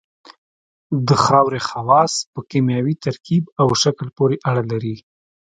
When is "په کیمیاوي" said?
2.33-2.95